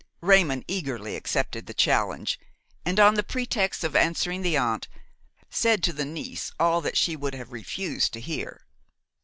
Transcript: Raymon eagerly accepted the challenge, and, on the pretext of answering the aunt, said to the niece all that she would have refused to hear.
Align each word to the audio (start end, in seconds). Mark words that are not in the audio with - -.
Raymon 0.19 0.65
eagerly 0.67 1.15
accepted 1.15 1.67
the 1.67 1.75
challenge, 1.75 2.39
and, 2.83 2.99
on 2.99 3.13
the 3.13 3.21
pretext 3.21 3.83
of 3.83 3.95
answering 3.95 4.41
the 4.41 4.57
aunt, 4.57 4.87
said 5.51 5.83
to 5.83 5.93
the 5.93 6.05
niece 6.05 6.51
all 6.59 6.81
that 6.81 6.97
she 6.97 7.15
would 7.15 7.35
have 7.35 7.51
refused 7.51 8.11
to 8.13 8.19
hear. 8.19 8.65